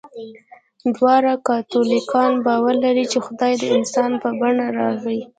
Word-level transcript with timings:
دواړه 0.95 1.33
کاتولیکان 1.47 2.31
باور 2.45 2.75
لري، 2.85 3.05
چې 3.11 3.17
خدای 3.25 3.53
د 3.59 3.63
انسان 3.77 4.11
په 4.21 4.29
بڼه 4.39 4.65
راغی. 4.79 5.19